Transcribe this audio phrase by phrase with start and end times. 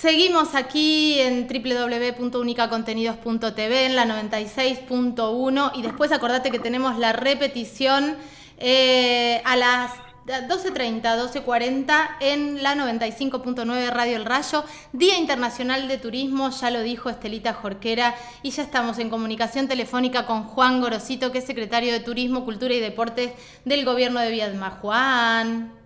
[0.00, 8.16] Seguimos aquí en www.unicacontenidos.tv en la 96.1 y después acordate que tenemos la repetición
[8.56, 9.90] eh, a las
[10.26, 17.10] 12.30, 12.40 en la 95.9 Radio El Rayo, Día Internacional de Turismo, ya lo dijo
[17.10, 22.00] Estelita Jorquera, y ya estamos en comunicación telefónica con Juan Gorosito, que es secretario de
[22.00, 23.32] Turismo, Cultura y Deportes
[23.66, 24.78] del Gobierno de Viedma.
[24.80, 25.78] Juan.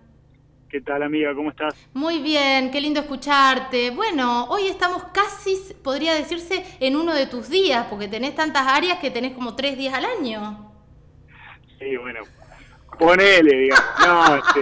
[0.75, 1.33] ¿Qué tal amiga?
[1.33, 1.73] ¿Cómo estás?
[1.93, 3.91] Muy bien, qué lindo escucharte.
[3.91, 8.99] Bueno, hoy estamos casi, podría decirse, en uno de tus días, porque tenés tantas áreas
[8.99, 10.73] que tenés como tres días al año.
[11.79, 12.19] Sí, bueno,
[12.99, 13.85] ponele, digamos.
[14.05, 14.61] No, este,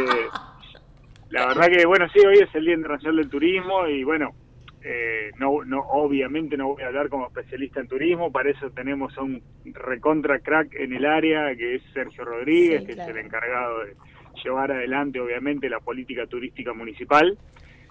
[1.32, 4.36] la verdad que, bueno, sí, hoy es el Día Internacional del Turismo y bueno,
[4.84, 9.18] eh, no, no, obviamente no voy a hablar como especialista en turismo, para eso tenemos
[9.18, 13.80] a un recontra crack en el área, que es Sergio Rodríguez, que es el encargado
[13.86, 13.96] de
[14.44, 17.38] llevar adelante, obviamente, la política turística municipal.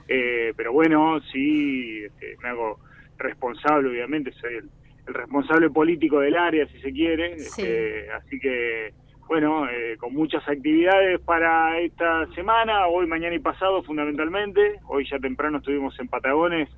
[0.09, 2.79] Eh, pero bueno, sí, este, me hago
[3.19, 4.71] responsable, obviamente, soy el,
[5.05, 7.33] responsable político del área, si se quiere.
[7.33, 8.93] Este, así que,
[9.27, 14.81] bueno, eh, con muchas actividades para esta semana, hoy, mañana y pasado, fundamentalmente.
[14.87, 16.69] Hoy ya temprano estuvimos en Patagones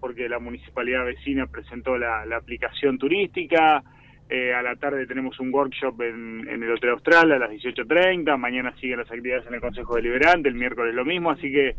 [0.00, 3.82] porque la municipalidad vecina presentó la, la aplicación turística.
[4.30, 8.74] Eh, a la tarde tenemos un workshop en, el Hotel Austral a las 18.30, mañana
[8.80, 11.76] siguen las actividades en el Consejo Deliberante, el miércoles lo mismo, así que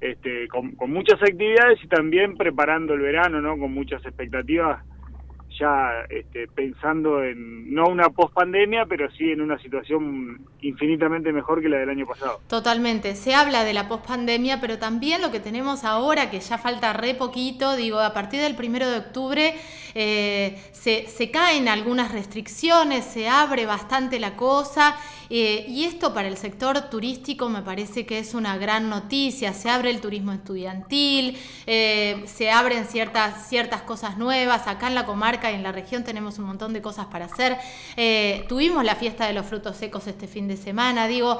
[0.00, 3.56] este, con, con muchas actividades y también preparando el verano, ¿no?
[3.56, 4.82] Con muchas expectativas
[5.58, 11.68] ya este, pensando en no una pospandemia, pero sí en una situación infinitamente mejor que
[11.68, 12.40] la del año pasado.
[12.48, 13.14] Totalmente.
[13.14, 17.14] Se habla de la pospandemia, pero también lo que tenemos ahora, que ya falta re
[17.14, 19.54] poquito, digo, a partir del primero de octubre
[19.94, 24.96] eh, se, caen algunas restricciones, se abre bastante la cosa,
[25.30, 29.52] eh, y esto para el sector turístico me parece que es una gran noticia.
[29.52, 34.66] Se abre el turismo estudiantil, eh, se abren ciertas, ciertas cosas nuevas.
[34.66, 37.56] Acá en la comarca y en la región tenemos un montón de cosas para hacer.
[38.48, 41.38] Tuvimos la fiesta de los frutos secos este fin de semana, digo,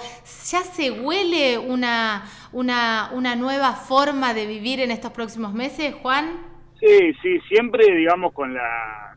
[0.51, 6.54] ya se huele una, una, una nueva forma de vivir en estos próximos meses, Juan.
[7.23, 9.15] Sí, siempre, digamos, con la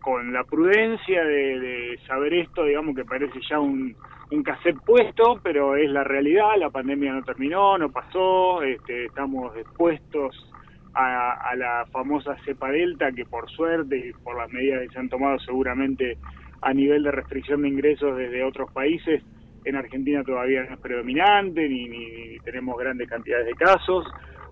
[0.00, 3.94] con la prudencia de, saber esto, digamos que parece ya un,
[4.30, 9.54] un cassette puesto, pero es la realidad, la pandemia no terminó, no pasó, este, estamos
[9.56, 10.48] expuestos
[10.94, 15.08] a, la famosa cepa delta, que por suerte y por las medidas que se han
[15.08, 16.16] tomado seguramente
[16.62, 19.22] a nivel de restricción de ingresos desde otros países,
[19.64, 24.06] en Argentina todavía no es predominante, ni, tenemos grandes cantidades de casos.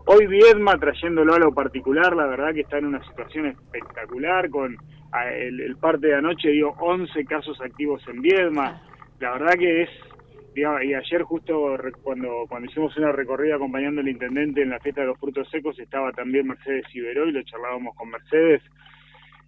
[0.09, 4.77] Hoy Viedma, trayéndolo a lo particular, la verdad que está en una situación espectacular, con
[5.33, 8.81] el, parte de anoche dio 11 casos activos en Viedma.
[9.19, 9.91] La verdad que es
[10.55, 15.09] y ayer justo cuando, cuando hicimos una recorrida acompañando al intendente en la fiesta de
[15.09, 18.63] los frutos secos estaba también Mercedes Iberó y lo charlábamos con Mercedes.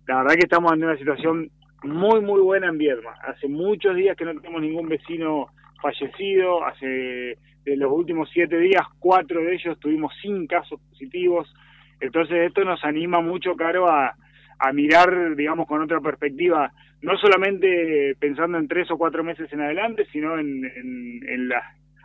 [0.06, 1.50] La verdad que estamos en una situación
[1.84, 3.12] muy muy buena en Viedma.
[3.22, 5.46] Hace muchos días que no tenemos ningún vecino
[5.80, 11.52] fallecido, hace los últimos siete días, cuatro de ellos tuvimos sin casos positivos.
[12.00, 14.14] Entonces esto nos anima mucho, Caro, a,
[14.58, 16.72] a mirar, digamos, con otra perspectiva
[17.02, 21.62] no solamente pensando en tres o cuatro meses en adelante, sino en, en, las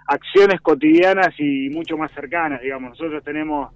[0.07, 2.91] acciones cotidianas y mucho más cercanas, digamos.
[2.91, 3.73] Nosotros tenemos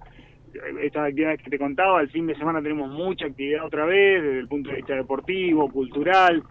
[0.80, 4.38] estas actividades que te contaba, el fin de semana tenemos mucha actividad otra vez, desde
[4.38, 6.42] el punto de vista deportivo, cultural,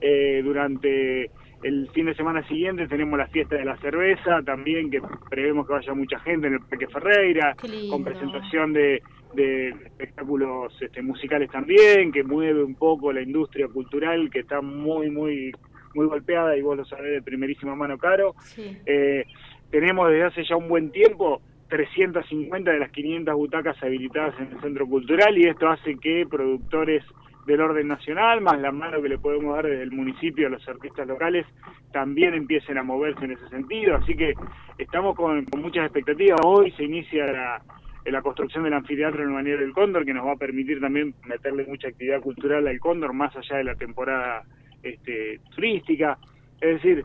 [0.00, 1.30] eh, durante
[1.62, 5.00] el fin de semana siguiente tenemos la fiesta de la cerveza, también que
[5.30, 7.56] prevemos que vaya mucha gente en el Parque Ferreira,
[7.90, 9.02] con presentación de,
[9.34, 15.10] de espectáculos este, musicales también, que mueve un poco la industria cultural que está muy,
[15.10, 15.52] muy,
[15.94, 18.34] muy golpeada y vos lo sabés de primerísima mano, Caro.
[18.58, 19.24] Eh,
[19.70, 24.60] tenemos desde hace ya un buen tiempo 350 de las 500 butacas habilitadas en el
[24.60, 27.02] centro cultural y esto hace que productores
[27.46, 30.68] del orden nacional, más la mano que le podemos dar desde el municipio a los
[30.68, 31.46] artistas locales,
[31.92, 33.96] también empiecen a moverse en ese sentido.
[33.96, 34.34] Así que
[34.78, 36.40] estamos con, con muchas expectativas.
[36.44, 37.62] Hoy se inicia la,
[38.04, 41.64] la construcción del anfiteatro en Manier del Cóndor, que nos va a permitir también meterle
[41.66, 44.42] mucha actividad cultural al Cóndor, más allá de la temporada
[44.82, 46.18] este, turística.
[46.60, 47.04] Es decir,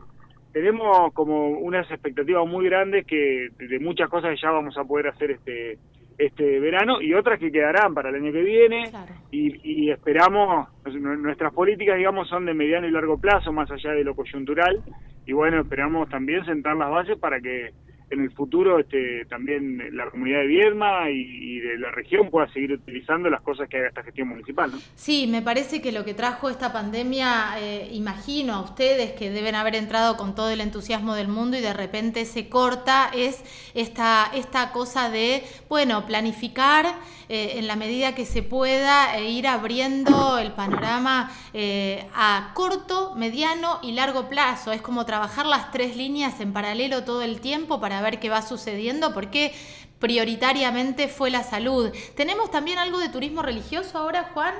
[0.52, 5.30] tenemos como unas expectativas muy grandes que de muchas cosas ya vamos a poder hacer
[5.32, 5.78] este
[6.26, 8.90] este verano y otras que quedarán para el año que viene.
[9.30, 10.68] Y, y, esperamos
[11.00, 14.82] nuestras políticas digamos son de mediano y largo plazo más allá de lo coyuntural.
[15.26, 17.70] Y bueno esperamos también sentar las bases para que
[18.12, 22.72] en el futuro este, también la comunidad de Viedma y, de la región pueda seguir
[22.72, 24.70] utilizando las cosas que haga esta gestión municipal.
[24.94, 29.54] Sí, me parece que lo que trajo esta pandemia, eh, imagino a ustedes que deben
[29.54, 33.44] haber entrado con todo el entusiasmo del mundo y de repente se corta, es
[33.74, 36.86] esta, esta cosa de, bueno, planificar
[37.34, 43.14] eh, en la medida que se pueda e ir abriendo el panorama eh, a corto,
[43.16, 44.70] mediano y largo plazo.
[44.70, 48.42] Es como trabajar las tres líneas en paralelo todo el tiempo para ver qué va
[48.42, 49.52] sucediendo, porque
[49.98, 51.90] prioritariamente fue la salud.
[52.18, 54.52] ¿Tenemos también algo de turismo religioso ahora, Juan?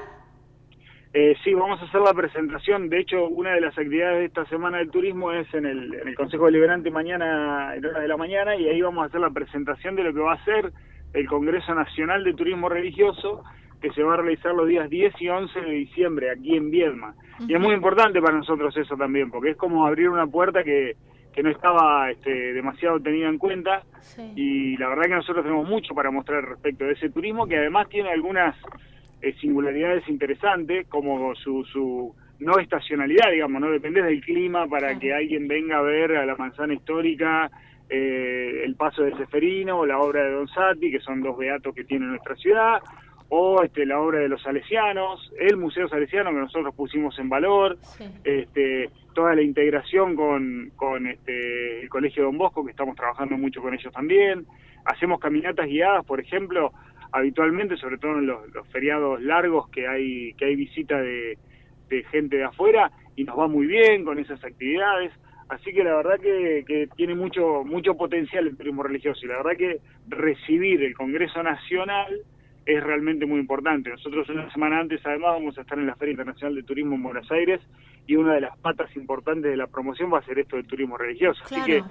[1.13, 2.89] Eh, sí, vamos a hacer la presentación.
[2.89, 6.09] De hecho, una de las actividades de esta semana del turismo es en el, en
[6.09, 9.29] el Consejo Deliberante mañana, en hora de la mañana, y ahí vamos a hacer la
[9.29, 10.73] presentación de lo que va a ser
[11.13, 13.45] el Congreso Nacional de Turismo Religioso,
[13.81, 17.15] que se va a realizar los días 10 y 11 de diciembre aquí en Viedma.
[17.47, 20.97] Y es muy importante para nosotros eso también, porque es como abrir una puerta que,
[21.33, 23.83] que no estaba este, demasiado tenida en cuenta.
[24.37, 27.89] Y la verdad que nosotros tenemos mucho para mostrar respecto de ese turismo que además
[27.89, 28.57] tiene algunas
[29.21, 35.15] eh, singularidades interesantes como su, su no estacionalidad, digamos, no depende del clima para que
[35.15, 37.51] alguien venga a ver a la manzana histórica
[37.95, 41.75] eh, el paso de Seferino o la obra de Don Sati, que son dos beatos
[41.75, 42.81] que tiene nuestra ciudad,
[43.29, 47.77] o este, la obra de los salesianos, el Museo Salesiano que nosotros pusimos en valor,
[48.25, 53.61] este, toda la integración con, con este, el Colegio Don Bosco, que estamos trabajando mucho
[53.61, 54.47] con ellos también,
[54.87, 56.73] hacemos caminatas guiadas, por ejemplo,
[57.13, 58.41] habitualmente, sobre todo en los,
[58.71, 61.37] feriados largos que hay, que hay visita de,
[61.91, 65.13] de gente de afuera, y nos va muy bien con esas actividades.
[65.49, 69.57] Así que la verdad que, tiene mucho mucho potencial el turismo religioso y la verdad
[69.57, 72.21] que recibir el Congreso Nacional
[72.65, 73.91] es realmente muy importante.
[73.91, 77.03] Nosotros una semana antes además vamos a estar en la Feria Internacional de Turismo en
[77.03, 77.61] Buenos Aires
[78.07, 80.97] y una de las patas importantes de la promoción va a ser esto del turismo
[80.97, 81.43] religioso.
[81.45, 81.83] Así que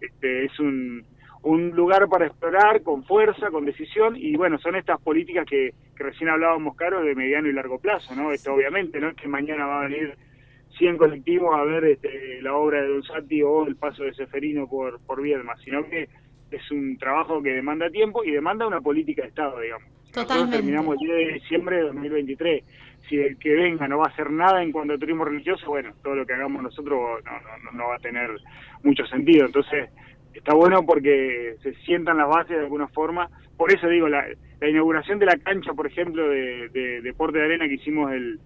[0.00, 1.04] este, es un,
[1.42, 6.04] un lugar para explorar con fuerza, con decisión y bueno, son estas políticas que, que
[6.04, 8.32] recién hablábamos, Caro, de mediano y largo plazo, ¿no?
[8.32, 10.16] Esto obviamente no es que mañana va a venir
[10.78, 14.68] 100 colectivos a ver este, la obra de Don Sati o el paso de Seferino
[14.68, 16.08] por, por Viedma, sino que
[16.50, 19.88] es un trabajo que demanda tiempo y demanda una política de Estado, digamos.
[20.12, 20.56] Totalmente.
[20.56, 22.64] terminamos el 10 de diciembre de 2023.
[23.08, 25.92] Si el que venga no va a hacer nada en cuanto a turismo religioso, bueno,
[26.02, 27.32] todo lo que hagamos nosotros no,
[27.64, 28.30] no, no va a tener
[28.82, 29.46] mucho sentido.
[29.46, 29.88] Entonces,
[30.34, 33.28] está bueno porque se sientan las bases de alguna forma.
[33.56, 34.24] Por eso digo, la,
[34.60, 38.40] la inauguración de la cancha, por ejemplo, de, de deporte de arena que hicimos el,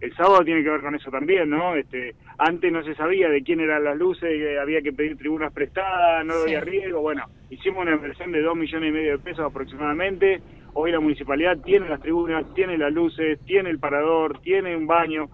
[0.00, 1.74] el sábado tiene que ver con eso también, ¿no?
[1.74, 6.24] Este, antes no se sabía de quién eran las luces, había que pedir tribunas prestadas,
[6.24, 10.40] no había riesgo, bueno, hicimos una inversión de dos millones y medio de pesos aproximadamente,
[10.72, 15.28] hoy la municipalidad tiene las tribunas, tiene las luces, tiene el parador, tiene un baño,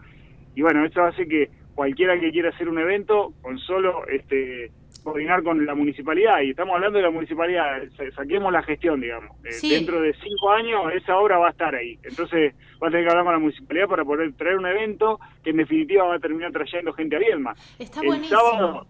[0.55, 4.73] y bueno, eso hace que cualquiera que quiera hacer un evento, con solo este
[5.07, 7.81] coordinar con la municipalidad y estamos hablando de la municipalidad,
[8.17, 9.37] saquemos la gestión, digamos.
[9.45, 11.97] Eh, dentro de cinco años esa obra va a estar ahí.
[12.03, 15.51] Entonces va a tener que hablar con la municipalidad para poder traer un evento que
[15.51, 17.55] en definitiva va a terminar trayendo gente a Viedma.
[17.79, 18.85] Está el sábado,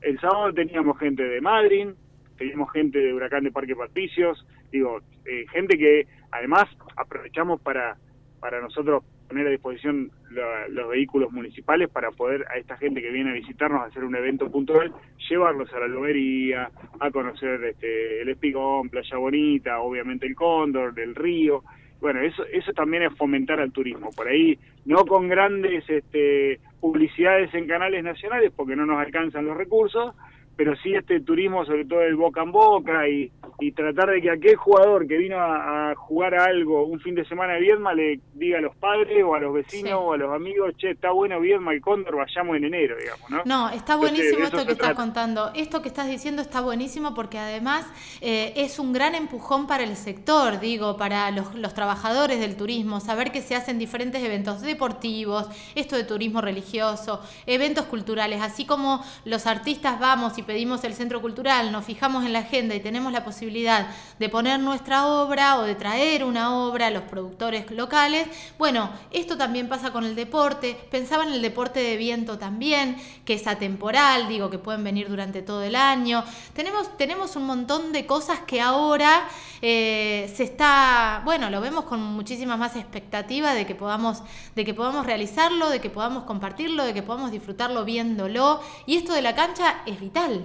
[0.00, 1.88] el sábado teníamos gente de Madrid,
[2.36, 6.66] teníamos gente de Huracán de Parque Patricios, digo, eh, gente que además
[6.96, 7.96] aprovechamos para,
[8.38, 10.10] para nosotros poner a disposición
[10.70, 14.16] los vehículos municipales para poder a esta gente que viene a visitarnos a hacer un
[14.16, 14.92] evento puntual,
[15.28, 21.14] llevarlos a la lobería, a conocer este, el Espigón, Playa Bonita, obviamente el Cóndor, el
[21.14, 21.62] río.
[22.00, 24.10] Bueno, eso, eso también es fomentar al turismo.
[24.16, 29.56] Por ahí, no con grandes este, publicidades en canales nacionales, porque no nos alcanzan los
[29.56, 30.14] recursos,
[30.56, 34.30] pero sí este turismo, sobre todo el boca en boca, y, y tratar de que
[34.30, 38.20] aquel jugador que vino a, jugar a algo un fin de semana de Viedma le
[38.34, 41.40] diga a los padres o a los vecinos o a los amigos, che, está bueno
[41.40, 43.42] Viedma y Cóndor, vayamos en enero, digamos, ¿no?
[43.44, 45.50] No, está buenísimo esto que estás contando.
[45.54, 47.86] Esto que estás diciendo está buenísimo porque además
[48.20, 53.00] eh, es un gran empujón para el sector, digo, para los, los trabajadores del turismo,
[53.00, 59.04] saber que se hacen diferentes eventos deportivos, esto de turismo religioso, eventos culturales, así como
[59.24, 63.12] los artistas vamos y pedimos el centro cultural, nos fijamos en la agenda y tenemos
[63.12, 63.88] la posibilidad
[64.18, 68.28] de poner nuestra obra o de traer una obra a los productores locales,
[68.58, 70.76] bueno, esto también pasa con el deporte.
[70.90, 75.40] Pensaba en el deporte de viento también, que es atemporal, digo que pueden venir durante
[75.40, 76.24] todo el año.
[76.52, 79.26] Tenemos, tenemos un montón de cosas que ahora
[79.62, 84.22] eh, se está, bueno, lo vemos con muchísima más expectativa de que podamos,
[84.56, 88.60] de que podamos realizarlo, de que podamos compartirlo, de que podamos disfrutarlo viéndolo.
[88.84, 90.44] Y esto de la cancha es vital.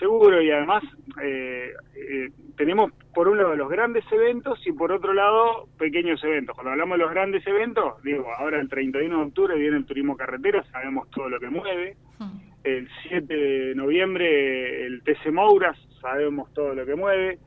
[0.00, 0.82] Seguro, y además
[1.22, 6.54] eh, eh, tenemos por un lado los grandes eventos y por otro lado pequeños eventos.
[6.54, 10.16] Cuando hablamos de los grandes eventos, digo, ahora el 31 de octubre viene el turismo
[10.16, 11.96] carretera, sabemos todo lo que mueve.
[12.18, 12.38] Hmm.
[12.64, 17.38] el 7 de noviembre el TC Mouras, sabemos todo lo que mueve.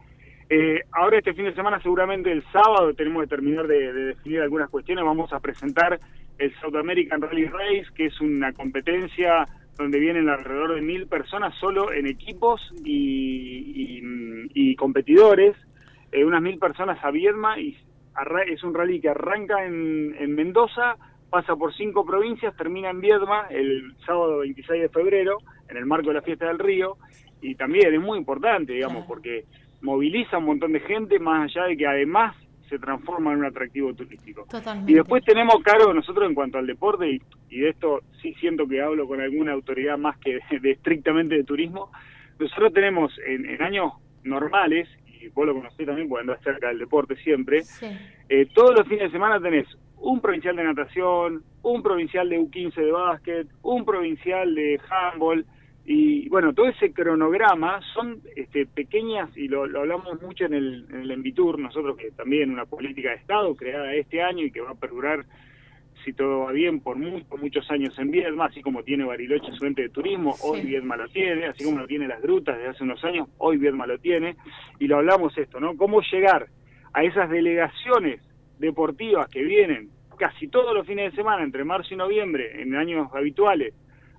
[0.50, 4.70] Eh, ahora este fin de semana, seguramente el sábado, tenemos que terminar de, definir algunas
[4.70, 5.04] cuestiones.
[5.04, 6.00] Vamos a presentar
[6.38, 11.54] el South American Rally Race, que es una competencia donde vienen alrededor de mil personas
[11.60, 15.56] solo en equipos y, competidores,
[16.12, 17.78] eh, unas mil personas a Viedma y
[18.48, 20.98] es un rally que arranca en, en Mendoza,
[21.30, 25.38] pasa por cinco provincias, termina en Viedma el sábado 26 de febrero,
[25.70, 26.98] en el marco de la fiesta del río,
[27.42, 29.46] y también es muy importante, digamos, porque
[29.82, 32.36] moviliza un montón de gente, más allá de que además
[32.74, 34.48] se transforma en un atractivo turístico.
[34.88, 38.82] Y después tenemos, Caro, nosotros en cuanto al deporte, y, de esto sí siento que
[38.82, 41.92] hablo con alguna autoridad más que de, estrictamente de turismo,
[42.40, 47.16] nosotros tenemos en, años normales, y vos lo conocés también cuando andás cerca del deporte
[47.18, 47.62] siempre,
[48.28, 52.74] eh, todos los fines de semana tenés un provincial de natación, un provincial de U15
[52.74, 55.46] de básquet, un provincial de handball,
[55.86, 61.02] y bueno, todo ese cronograma son este, pequeñas, y lo, hablamos mucho en el, en
[61.02, 64.72] el Envitur, nosotros que también una política de Estado creada este año y que va
[64.72, 65.26] a perdurar,
[66.06, 69.82] si todo va bien, por, muchos años en Viedma, así como tiene Bariloche su ente
[69.82, 73.04] de turismo, hoy Viedma lo tiene, así como lo tiene las grutas desde hace unos
[73.04, 74.38] años, hoy Viedma lo tiene,
[74.80, 75.76] y lo hablamos esto, ¿no?
[75.76, 76.48] Cómo llegar
[76.94, 78.22] a esas delegaciones
[78.58, 83.10] deportivas que vienen casi todos los fines de semana, entre marzo y noviembre, en años
[83.14, 83.74] habituales,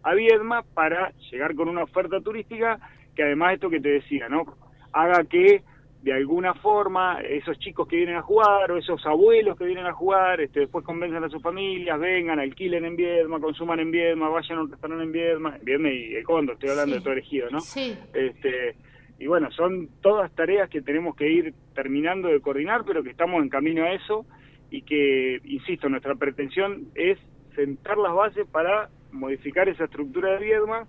[0.04, 2.78] a Viedma para llegar con una oferta turística
[3.14, 4.44] que además esto que te decía, ¿no?
[4.92, 5.62] Haga que
[6.02, 9.94] de alguna forma esos chicos que vienen a jugar o esos abuelos que vienen a
[9.94, 14.58] jugar, este, después convenzan a sus familias, vengan, alquilen en Viedma, consuman en Viedma, vayan
[14.58, 17.60] a un restaurante en Viedma, Viedma y el Condo, estoy hablando de todo elegido, ¿no?
[17.60, 17.96] Sí.
[18.12, 18.76] Este,
[19.18, 23.42] y bueno, son todas tareas que tenemos que ir terminando de coordinar, pero que estamos
[23.42, 24.26] en camino a eso
[24.70, 27.18] y que, insisto, nuestra pretensión es
[27.54, 30.86] sentar las bases para modificar esa estructura de Viedma.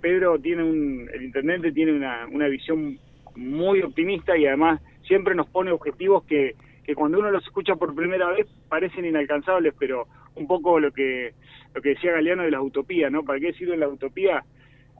[0.00, 2.98] Pedro tiene un, el intendente tiene una, una visión
[3.36, 7.94] muy optimista y además siempre nos pone objetivos que, que cuando uno los escucha por
[7.94, 11.34] primera vez parecen inalcanzables, pero un poco lo que
[11.74, 13.24] lo que decía Galeano de la utopía, ¿no?
[13.24, 14.42] ¿Para qué sirve la utopía?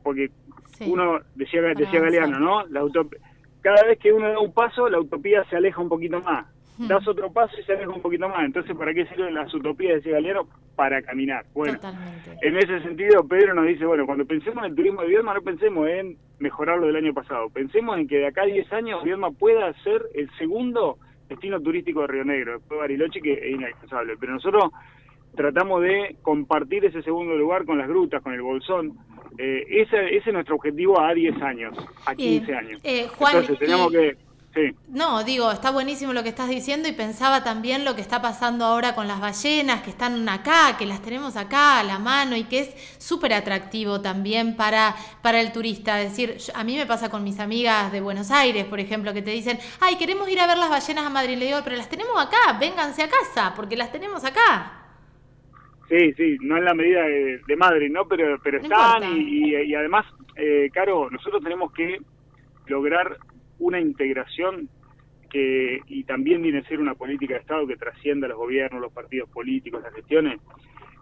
[0.03, 0.31] Porque
[0.87, 2.67] uno decía decía Galeano, ¿no?
[2.67, 2.83] La
[3.61, 6.47] cada vez que uno da un paso, la utopía se aleja un poquito más
[6.87, 8.45] das otro paso y se aleja un poquito más.
[8.45, 10.47] Entonces, ¿para qué sirven las utopías de Galeano?
[10.77, 11.45] Para caminar.
[11.53, 11.79] Bueno,
[12.41, 15.43] en ese sentido, Pedro nos dice, bueno, cuando pensemos en el turismo de Viedma, no
[15.43, 17.49] pensemos en mejorar lo del año pasado.
[17.51, 22.03] Pensemos en que de acá a 10 años Viedma pueda ser el segundo destino turístico
[22.03, 24.17] de Río Negro, después de Bariloche, que es inalcanzable.
[24.19, 24.71] Pero nosotros
[25.35, 28.97] tratamos de compartir ese segundo lugar con las grutas, con el bolsón.
[29.37, 32.81] Eh, ese, ese, es nuestro objetivo a 10 años, a 15 años.
[32.85, 34.17] Eh, Entonces tenemos que
[34.89, 38.65] no, digo, está buenísimo lo que estás diciendo y pensaba también lo que está pasando
[38.65, 42.45] ahora con las ballenas que están acá, que las tenemos acá a la mano y
[42.45, 46.01] que es súper atractivo también para, para el turista.
[46.01, 49.23] Es decir, a mí me pasa con mis amigas de Buenos Aires, por ejemplo, que
[49.23, 51.37] te dicen, ay, queremos ir a ver las ballenas a Madrid.
[51.37, 54.73] Le digo, pero las tenemos acá, vénganse a casa, porque las tenemos acá.
[55.89, 58.07] Sí, sí, no en la medida de, Madrid, ¿no?
[58.07, 60.05] Pero, pero están y, además,
[60.37, 61.99] eh, Caro, nosotros tenemos que
[62.67, 63.17] lograr
[63.59, 64.69] una integración
[65.31, 68.81] que y también viene a ser una política de Estado que trascienda a los gobiernos,
[68.81, 70.41] los partidos políticos, las gestiones,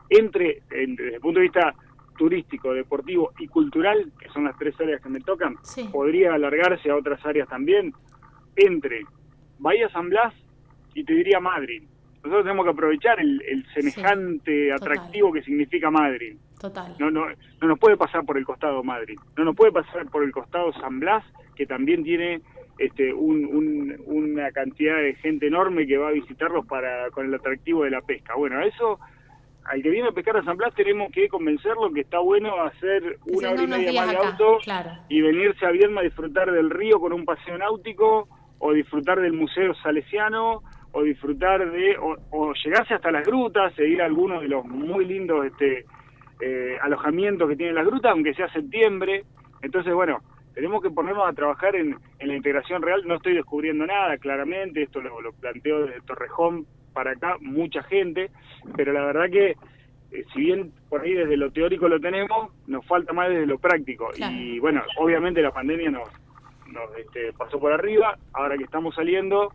[0.09, 1.75] entre, desde el punto de vista
[2.17, 5.57] turístico, deportivo y cultural, que son las tres áreas que me tocan,
[5.93, 7.93] podría alargarse a otras áreas también,
[8.57, 9.05] entre
[9.59, 10.35] Bahía San Blas
[10.95, 11.83] y te diría Madrid.
[12.17, 16.37] Nosotros tenemos que aprovechar el, semejante atractivo que significa Madrid.
[16.61, 16.95] Total.
[16.99, 17.27] No, no,
[17.61, 20.73] no nos puede pasar por el costado Madrid, no nos puede pasar por el costado
[20.75, 22.41] San Blas que también tiene
[22.79, 27.91] este, una cantidad de gente enorme que va a visitarlos para con el atractivo de
[27.91, 28.35] la pesca.
[28.37, 29.01] Bueno, eso,
[29.65, 33.19] al que viene a pescar a San Blas tenemos que convencerlo que está bueno hacer
[33.27, 34.59] una hora y media más de auto
[35.09, 39.33] y venirse a Viedma a disfrutar del río con un paseo náutico o disfrutar del
[39.33, 44.49] Museo Salesiano o disfrutar de, o, llegarse hasta las grutas e ir a algunos de
[44.49, 45.85] los muy lindos este,
[46.41, 49.25] eh, alojamientos que tiene las grutas, aunque sea septiembre.
[49.63, 50.21] Entonces, bueno,
[50.55, 53.03] tenemos que ponernos a trabajar en, la integración real.
[53.07, 58.31] No estoy descubriendo nada, claramente, esto lo, lo planteo desde Torrejón para acá, mucha gente,
[58.75, 59.57] pero la verdad que
[60.13, 63.59] eh, si bien por ahí desde lo teórico lo tenemos, nos falta más desde lo
[63.59, 64.11] práctico.
[64.19, 66.09] Y bueno, obviamente la pandemia nos,
[66.69, 69.53] nos este, pasó por arriba, ahora que estamos saliendo,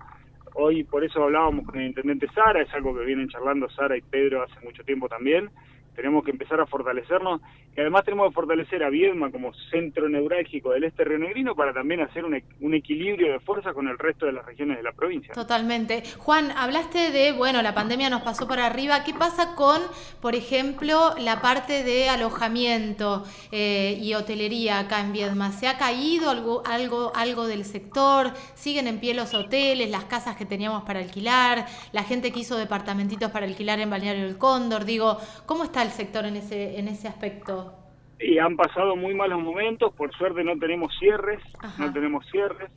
[0.53, 4.01] hoy por eso hablábamos con el intendente Sara, es algo que vienen charlando Sara y
[4.01, 5.49] Pedro hace mucho tiempo también,
[5.95, 7.41] tenemos que empezar a fortalecernos
[7.75, 12.01] y además tenemos que fortalecer a Viedma como centro neurálgico del este rionegrino para también
[12.01, 15.33] hacer un, un, equilibrio de fuerza con el resto de las regiones de la provincia.
[15.33, 16.03] Totalmente.
[16.17, 19.03] Juan, hablaste de, bueno, la pandemia nos pasó por arriba.
[19.05, 19.81] ¿Qué pasa con,
[20.21, 25.51] por ejemplo, la parte de alojamiento eh, y hotelería acá en Viedma?
[25.51, 28.33] ¿Se ha caído algo, algo, algo del sector?
[28.53, 31.67] ¿Siguen en pie los hoteles, las casas que teníamos para alquilar?
[31.93, 34.83] ¿La gente que hizo departamentitos para alquilar en Balneario del Cóndor?
[34.83, 37.77] Digo, ¿cómo está el sector en ese, en ese aspecto?
[38.19, 41.41] Y han pasado muy malos momentos, por suerte no tenemos cierres,
[41.79, 42.69] no tenemos cierres,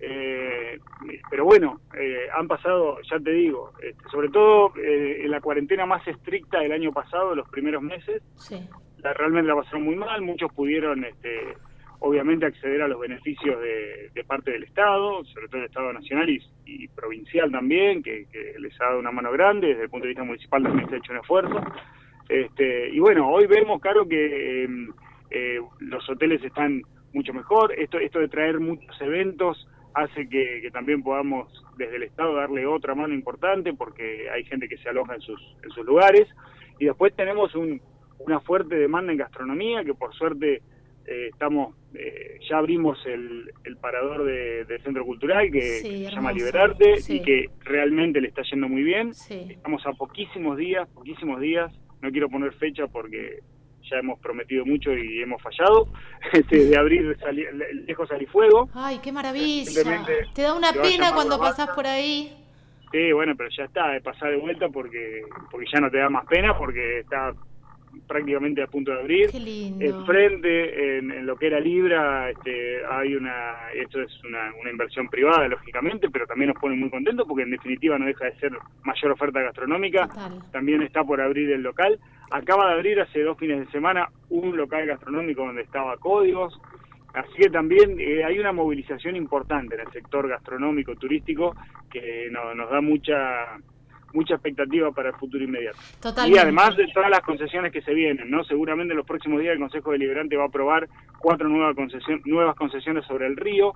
[0.00, 0.80] eh,
[1.30, 5.84] pero bueno, eh, han pasado, ya te digo, este, sobre todo eh, en la cuarentena
[5.84, 8.22] más estricta del año pasado, los primeros meses,
[8.98, 11.54] la, realmente la pasaron muy mal, muchos pudieron este,
[12.00, 16.28] obviamente acceder a los beneficios de, parte del Estado, sobre todo el Estado nacional
[16.64, 20.10] y, provincial también, que, que, les ha dado una mano grande, desde el punto de
[20.10, 21.60] vista municipal también se ha hecho un esfuerzo.
[22.30, 24.92] Este, y bueno, hoy vemos, claro, que em,
[25.30, 26.82] eh, los hoteles están
[27.12, 27.72] mucho mejor.
[27.76, 32.94] Esto, esto de traer muchos eventos hace que, también podamos desde el Estado darle otra
[32.94, 36.28] mano importante porque hay gente que se aloja en sus, en sus lugares.
[36.78, 40.62] Y después tenemos una fuerte demanda en gastronomía que por suerte
[41.06, 46.32] eh, estamos eh, ya abrimos el, el parador de, del centro cultural que, se llama
[46.32, 49.10] Liberarte y que realmente le está yendo muy bien.
[49.10, 51.72] Estamos a poquísimos días, poquísimos días
[52.02, 53.40] no quiero poner fecha porque
[53.90, 55.88] ya hemos prometido mucho y hemos fallado,
[56.32, 58.68] este, de abrir el lejos fuego.
[58.74, 59.70] Ay, qué maravilla.
[60.34, 62.36] Te da una pena cuando pasás por ahí.
[62.92, 66.08] Sí, bueno, pero ya está, de pasar de vuelta porque porque ya no te da
[66.08, 67.32] más pena porque está
[68.06, 69.30] prácticamente a punto de abrir.
[69.30, 69.84] Qué lindo.
[69.84, 75.08] Enfrente, en, en, lo que era Libra, este, hay una, esto es una, una, inversión
[75.08, 78.52] privada, lógicamente, pero también nos pone muy contentos porque en definitiva no deja de ser
[78.84, 80.08] mayor oferta gastronómica.
[80.50, 81.98] También está por abrir el local.
[82.30, 86.60] Acaba de abrir hace dos fines de semana un local gastronómico donde estaba Códigos.
[87.14, 91.56] Así que también eh, hay una movilización importante en el sector gastronómico, turístico,
[91.90, 93.58] que nos da mucha
[94.12, 95.78] mucha expectativa para el futuro inmediato.
[96.00, 96.38] Totalmente.
[96.38, 98.44] Y además de todas las concesiones que se vienen, ¿no?
[98.44, 100.88] Seguramente en los próximos días el Consejo Deliberante va a aprobar
[101.18, 103.74] cuatro nuevas, concesión, nuevas concesiones sobre el río.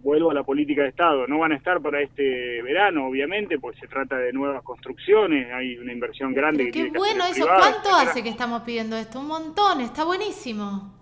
[0.00, 1.26] Vuelvo a la política de Estado.
[1.26, 5.52] No van a estar para este verano, obviamente, porque se trata de nuevas construcciones.
[5.52, 6.70] Hay una inversión grande.
[6.70, 7.46] qué bueno eso.
[7.46, 9.18] ¿Cuánto hace que estamos pidiendo esto?
[9.18, 9.80] Un montón.
[9.80, 10.97] Está buenísimo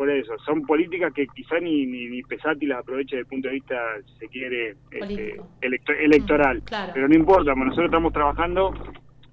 [0.00, 0.32] por eso.
[0.46, 3.76] Son políticas que quizá ni, ni, ni Pesati las aproveche desde el punto de vista,
[4.06, 5.38] si se quiere, este,
[6.00, 6.62] electoral.
[6.62, 8.72] Mm, Pero no importa, nosotros estamos trabajando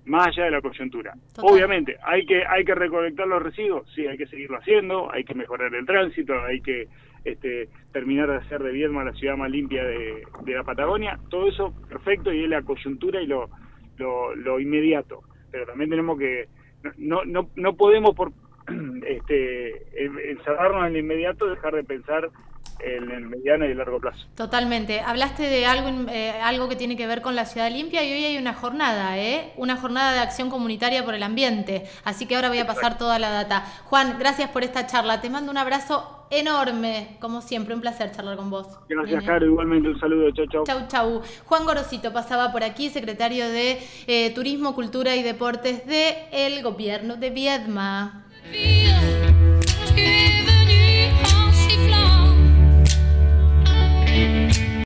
[0.03, 1.13] más allá de la coyuntura.
[1.38, 5.36] Obviamente, hay que hay que recolectar los residuos, sí, hay que seguirlo haciendo, hay que
[5.36, 6.89] mejorar el tránsito, hay que
[7.23, 11.47] este, terminar de hacer de Viedma la ciudad más limpia de, de la Patagonia, todo
[11.47, 13.49] eso perfecto y es la coyuntura y lo,
[13.95, 15.21] lo, lo inmediato.
[15.49, 16.49] Pero también tenemos que,
[16.97, 18.34] no, no, no podemos por
[19.08, 22.30] este, encerrarnos en el inmediato, dejar de pensar
[22.80, 24.25] en el mediano y el largo plazo.
[24.36, 24.99] Totalmente.
[24.99, 28.23] Hablaste de algo, eh, algo que tiene que ver con la ciudad limpia y hoy
[28.23, 29.53] hay una jornada, ¿eh?
[29.58, 31.84] Una jornada de acción comunitaria por el ambiente.
[32.03, 33.62] Así que ahora voy a pasar toda la data.
[33.86, 35.21] Juan, gracias por esta charla.
[35.21, 37.73] Te mando un abrazo enorme, como siempre.
[37.73, 38.67] Un placer charlar con vos.
[38.89, 39.45] Gracias, Caro.
[39.45, 40.30] Igualmente un saludo.
[40.32, 40.63] Chau, chau.
[40.65, 41.21] Chau, chau.
[41.45, 47.15] Juan Gorosito pasaba por aquí, secretario de eh, Turismo, Cultura y Deportes del el Gobierno
[47.15, 48.27] de Viedma.
[48.51, 48.97] Feel,